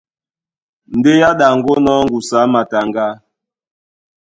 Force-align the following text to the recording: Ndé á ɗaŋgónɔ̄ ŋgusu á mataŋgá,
Ndé 0.97 1.11
á 1.27 1.29
ɗaŋgónɔ̄ 1.39 1.97
ŋgusu 2.03 2.35
á 2.41 2.43
mataŋgá, 2.53 3.05